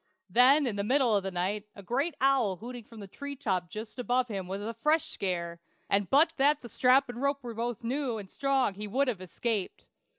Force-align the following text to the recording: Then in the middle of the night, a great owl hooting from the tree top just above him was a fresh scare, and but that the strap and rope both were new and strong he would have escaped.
Then 0.31 0.65
in 0.65 0.77
the 0.77 0.83
middle 0.83 1.15
of 1.15 1.21
the 1.21 1.29
night, 1.29 1.67
a 1.75 1.83
great 1.83 2.15
owl 2.19 2.55
hooting 2.55 2.85
from 2.85 3.01
the 3.01 3.07
tree 3.07 3.35
top 3.35 3.69
just 3.69 3.99
above 3.99 4.29
him 4.29 4.47
was 4.47 4.59
a 4.59 4.73
fresh 4.73 5.05
scare, 5.09 5.61
and 5.91 6.09
but 6.09 6.33
that 6.37 6.63
the 6.63 6.69
strap 6.69 7.07
and 7.07 7.21
rope 7.21 7.43
both 7.43 7.83
were 7.83 7.87
new 7.87 8.17
and 8.17 8.27
strong 8.27 8.73
he 8.73 8.87
would 8.87 9.07
have 9.07 9.21
escaped. 9.21 9.85